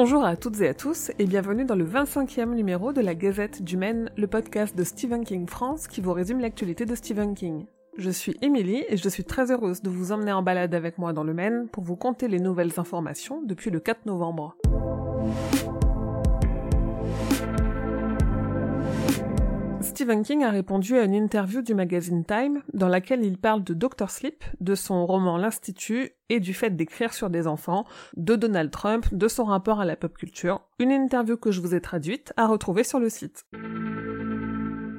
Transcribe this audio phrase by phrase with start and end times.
[0.00, 3.62] Bonjour à toutes et à tous et bienvenue dans le 25e numéro de la Gazette
[3.62, 7.66] du Maine, le podcast de Stephen King France qui vous résume l'actualité de Stephen King.
[7.96, 11.12] Je suis Émilie et je suis très heureuse de vous emmener en balade avec moi
[11.12, 14.56] dans le Maine pour vous conter les nouvelles informations depuis le 4 novembre.
[19.80, 23.74] Stephen King a répondu à une interview du magazine Time dans laquelle il parle de
[23.74, 24.10] Dr.
[24.10, 27.86] Sleep, de son roman L'Institut et du fait d'écrire sur des enfants,
[28.16, 30.60] de Donald Trump, de son rapport à la pop culture.
[30.78, 33.46] Une interview que je vous ai traduite à retrouver sur le site.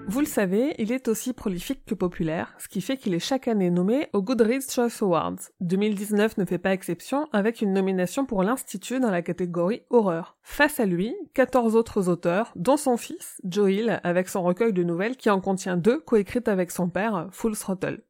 [0.10, 3.48] Vous le savez, il est aussi prolifique que populaire, ce qui fait qu'il est chaque
[3.48, 5.36] année nommé aux Goodreads Choice Awards.
[5.62, 10.36] 2019 ne fait pas exception avec une nomination pour l'Institut dans la catégorie horreur.
[10.42, 14.82] Face à lui, 14 autres auteurs, dont son fils, Joe Hill, avec son recueil de
[14.82, 18.02] nouvelles qui en contient deux coécrites avec son père, Full Throttle.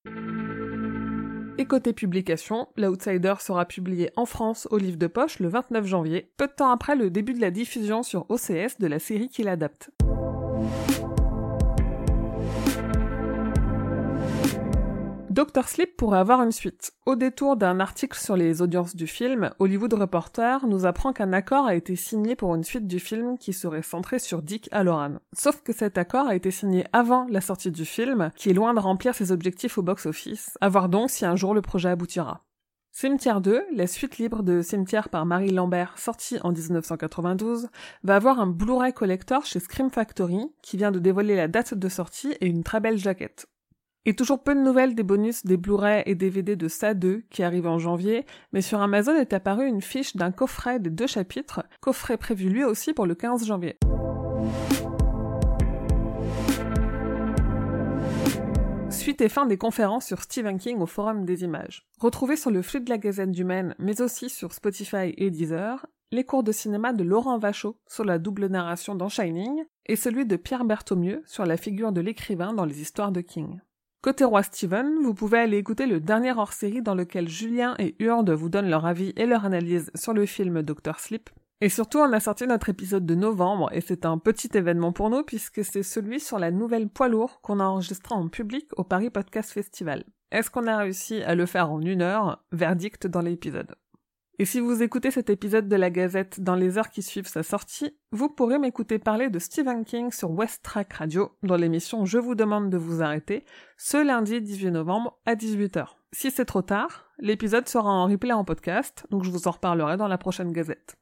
[1.58, 6.32] Et côté publication, L'Outsider sera publié en France au livre de poche le 29 janvier,
[6.38, 9.50] peu de temps après le début de la diffusion sur OCS de la série qu'il
[9.50, 9.92] adapte.
[15.30, 15.68] Dr.
[15.68, 16.92] Sleep pourrait avoir une suite.
[17.06, 21.68] Au détour d'un article sur les audiences du film, Hollywood Reporter nous apprend qu'un accord
[21.68, 25.18] a été signé pour une suite du film qui serait centré sur Dick Halloran.
[25.34, 28.74] Sauf que cet accord a été signé avant la sortie du film, qui est loin
[28.74, 32.44] de remplir ses objectifs au box-office, à voir donc si un jour le projet aboutira.
[32.92, 37.70] Cimetière 2, la suite libre de Cimetière par Marie Lambert, sortie en 1992,
[38.04, 41.88] va avoir un Blu-ray collector chez Scream Factory, qui vient de dévoiler la date de
[41.88, 43.46] sortie et une très belle jaquette.
[44.10, 47.44] Et toujours peu de nouvelles des bonus des Blu-ray et DVD de Ça 2 qui
[47.44, 51.62] arrivent en janvier, mais sur Amazon est apparue une fiche d'un coffret des deux chapitres,
[51.80, 53.78] coffret prévu lui aussi pour le 15 janvier.
[58.90, 61.86] Suite et fin des conférences sur Stephen King au Forum des images.
[62.00, 65.86] Retrouvez sur le flux de la Gazette du Maine, mais aussi sur Spotify et Deezer,
[66.12, 70.26] les cours de cinéma de Laurent Vachaud sur la double narration dans Shining et celui
[70.26, 73.60] de Pierre Berthaumieux sur la figure de l'écrivain dans les histoires de King.
[74.02, 78.30] Côté roi Steven, vous pouvez aller écouter le dernier hors-série dans lequel Julien et Urde
[78.30, 80.98] vous donnent leur avis et leur analyse sur le film Dr.
[81.00, 81.30] Sleep.
[81.60, 85.10] Et surtout, on a sorti notre épisode de novembre, et c'est un petit événement pour
[85.10, 88.86] nous puisque c'est celui sur la nouvelle poids lourd qu'on a enregistré en public au
[88.86, 90.06] Paris Podcast Festival.
[90.32, 92.42] Est-ce qu'on a réussi à le faire en une heure?
[92.54, 93.76] Verdict dans l'épisode.
[94.42, 97.44] Et si vous écoutez cet épisode de la Gazette dans les heures qui suivent sa
[97.44, 102.20] sortie, vous pourrez m'écouter parler de Stephen King sur West Track Radio dans l'émission Je
[102.20, 103.44] vous demande de vous arrêter
[103.76, 105.88] ce lundi 18 novembre à 18h.
[106.14, 109.98] Si c'est trop tard, l'épisode sera en replay en podcast, donc je vous en reparlerai
[109.98, 110.96] dans la prochaine Gazette.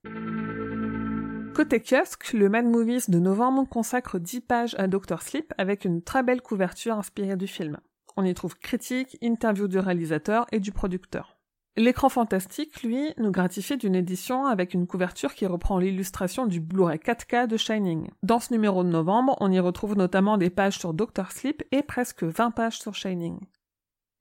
[1.54, 5.22] Côté kiosque, le Mad Movies de novembre consacre 10 pages à Dr.
[5.22, 7.78] Sleep avec une très belle couverture inspirée du film.
[8.16, 11.37] On y trouve critiques, interviews du réalisateur et du producteur.
[11.79, 16.97] L'écran fantastique, lui, nous gratifie d'une édition avec une couverture qui reprend l'illustration du Blu-ray
[16.97, 18.09] 4K de Shining.
[18.23, 21.83] Dans ce numéro de novembre, on y retrouve notamment des pages sur Doctor Sleep et
[21.83, 23.38] presque 20 pages sur Shining.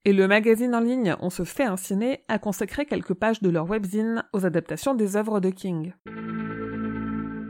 [0.05, 3.49] Et le magazine en ligne On se fait un ciné a consacré quelques pages de
[3.49, 5.93] leur webzine aux adaptations des œuvres de King.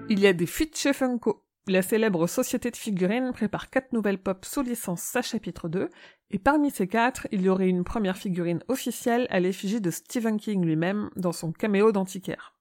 [0.07, 1.46] Il y a des fuites chez Funko.
[1.69, 5.89] La célèbre société de figurines prépare quatre nouvelles pop sous licence sa chapitre 2,
[6.31, 10.37] et parmi ces quatre, il y aurait une première figurine officielle à l'effigie de Stephen
[10.37, 12.53] King lui-même dans son caméo d'antiquaire.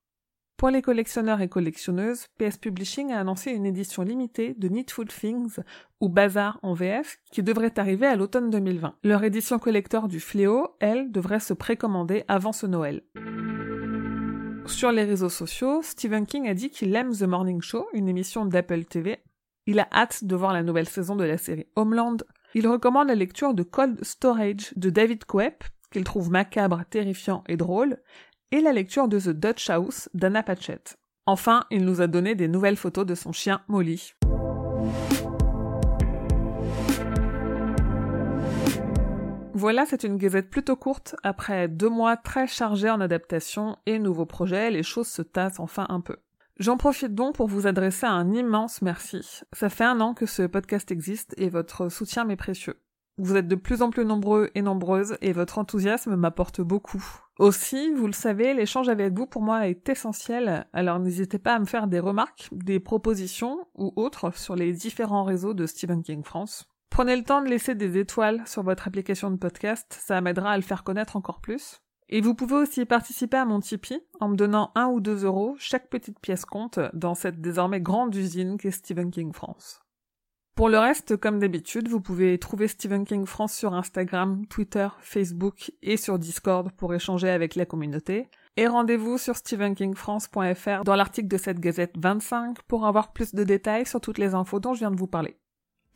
[0.56, 5.58] Pour les collectionneurs et collectionneuses, PS Publishing a annoncé une édition limitée de Needful Things,
[6.00, 8.96] ou Bazar en VF, qui devrait arriver à l'automne 2020.
[9.04, 13.02] Leur édition collector du Fléau, elle, devrait se précommander avant ce Noël.
[14.66, 18.44] Sur les réseaux sociaux, Stephen King a dit qu'il aime The Morning Show, une émission
[18.44, 19.18] d'Apple TV.
[19.66, 22.18] Il a hâte de voir la nouvelle saison de la série Homeland.
[22.54, 27.56] Il recommande la lecture de Cold Storage de David Coep, qu'il trouve macabre, terrifiant et
[27.56, 27.98] drôle,
[28.50, 30.96] et la lecture de The Dutch House d'Anna Patchett.
[31.26, 34.12] Enfin, il nous a donné des nouvelles photos de son chien Molly.
[39.58, 41.16] Voilà, c'est une gazette plutôt courte.
[41.22, 45.86] Après deux mois très chargés en adaptation et nouveaux projets, les choses se tassent enfin
[45.88, 46.18] un peu.
[46.58, 49.26] J'en profite donc pour vous adresser un immense merci.
[49.54, 52.82] Ça fait un an que ce podcast existe et votre soutien m'est précieux.
[53.16, 57.02] Vous êtes de plus en plus nombreux et nombreuses et votre enthousiasme m'apporte beaucoup.
[57.38, 61.58] Aussi, vous le savez, l'échange avec vous pour moi est essentiel, alors n'hésitez pas à
[61.58, 66.24] me faire des remarques, des propositions ou autres sur les différents réseaux de Stephen King
[66.24, 66.68] France.
[66.90, 70.56] Prenez le temps de laisser des étoiles sur votre application de podcast, ça m'aidera à
[70.56, 71.82] le faire connaître encore plus.
[72.08, 75.56] Et vous pouvez aussi participer à mon Tipeee en me donnant un ou deux euros,
[75.58, 79.82] chaque petite pièce compte dans cette désormais grande usine qu'est Stephen King France.
[80.54, 85.72] Pour le reste, comme d'habitude, vous pouvez trouver Stephen King France sur Instagram, Twitter, Facebook
[85.82, 88.30] et sur Discord pour échanger avec la communauté.
[88.56, 93.84] Et rendez-vous sur stephenkingfrance.fr dans l'article de cette gazette 25 pour avoir plus de détails
[93.84, 95.36] sur toutes les infos dont je viens de vous parler.